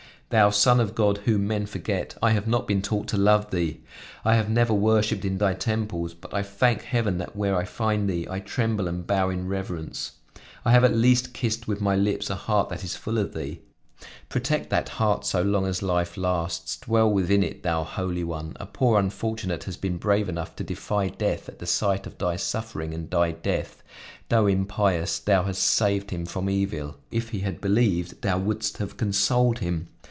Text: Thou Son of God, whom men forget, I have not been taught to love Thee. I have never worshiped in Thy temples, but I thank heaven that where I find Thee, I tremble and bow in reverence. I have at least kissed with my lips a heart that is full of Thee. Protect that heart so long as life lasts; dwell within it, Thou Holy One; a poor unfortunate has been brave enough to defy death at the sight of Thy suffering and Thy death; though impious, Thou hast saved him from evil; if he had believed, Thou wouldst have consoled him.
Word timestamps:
Thou 0.33 0.49
Son 0.49 0.79
of 0.79 0.95
God, 0.95 1.17
whom 1.25 1.45
men 1.47 1.65
forget, 1.65 2.15
I 2.23 2.31
have 2.31 2.47
not 2.47 2.65
been 2.65 2.81
taught 2.81 3.09
to 3.09 3.17
love 3.17 3.51
Thee. 3.51 3.81
I 4.23 4.35
have 4.35 4.47
never 4.49 4.73
worshiped 4.73 5.25
in 5.25 5.39
Thy 5.39 5.53
temples, 5.53 6.13
but 6.13 6.33
I 6.33 6.41
thank 6.41 6.83
heaven 6.83 7.17
that 7.17 7.35
where 7.35 7.53
I 7.57 7.65
find 7.65 8.09
Thee, 8.09 8.25
I 8.29 8.39
tremble 8.39 8.87
and 8.87 9.05
bow 9.05 9.29
in 9.29 9.49
reverence. 9.49 10.13
I 10.63 10.71
have 10.71 10.85
at 10.85 10.95
least 10.95 11.33
kissed 11.33 11.67
with 11.67 11.81
my 11.81 11.97
lips 11.97 12.29
a 12.29 12.35
heart 12.35 12.69
that 12.69 12.85
is 12.85 12.95
full 12.95 13.17
of 13.17 13.33
Thee. 13.33 13.59
Protect 14.29 14.69
that 14.69 14.87
heart 14.87 15.25
so 15.25 15.41
long 15.41 15.65
as 15.67 15.81
life 15.83 16.15
lasts; 16.15 16.77
dwell 16.77 17.11
within 17.11 17.43
it, 17.43 17.63
Thou 17.63 17.83
Holy 17.83 18.23
One; 18.23 18.55
a 18.57 18.65
poor 18.65 18.97
unfortunate 18.97 19.65
has 19.65 19.75
been 19.75 19.97
brave 19.97 20.29
enough 20.29 20.55
to 20.55 20.63
defy 20.63 21.09
death 21.09 21.49
at 21.49 21.59
the 21.59 21.65
sight 21.67 22.07
of 22.07 22.17
Thy 22.17 22.37
suffering 22.37 22.93
and 22.93 23.11
Thy 23.11 23.31
death; 23.31 23.83
though 24.29 24.47
impious, 24.47 25.19
Thou 25.19 25.43
hast 25.43 25.61
saved 25.61 26.09
him 26.11 26.25
from 26.25 26.49
evil; 26.49 26.95
if 27.11 27.31
he 27.31 27.39
had 27.39 27.59
believed, 27.59 28.21
Thou 28.21 28.37
wouldst 28.39 28.77
have 28.77 28.95
consoled 28.95 29.59
him. 29.59 29.89